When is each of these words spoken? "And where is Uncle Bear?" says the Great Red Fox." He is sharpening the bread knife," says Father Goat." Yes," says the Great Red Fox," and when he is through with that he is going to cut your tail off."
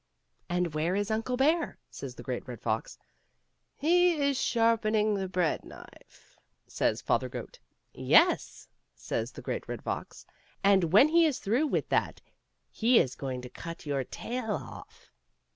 "And 0.49 0.73
where 0.73 0.95
is 0.95 1.11
Uncle 1.11 1.37
Bear?" 1.37 1.77
says 1.91 2.15
the 2.15 2.23
Great 2.23 2.47
Red 2.47 2.59
Fox." 2.59 2.97
He 3.85 4.15
is 4.19 4.35
sharpening 4.41 5.13
the 5.13 5.29
bread 5.29 5.63
knife," 5.63 6.39
says 6.65 7.03
Father 7.03 7.29
Goat." 7.29 7.59
Yes," 8.15 8.67
says 8.95 9.31
the 9.31 9.43
Great 9.43 9.67
Red 9.67 9.83
Fox," 9.83 10.25
and 10.63 10.91
when 10.91 11.09
he 11.09 11.27
is 11.27 11.37
through 11.37 11.67
with 11.67 11.87
that 11.89 12.19
he 12.71 12.97
is 12.97 13.13
going 13.13 13.43
to 13.43 13.49
cut 13.49 13.85
your 13.85 14.03
tail 14.03 14.55
off." 14.55 15.11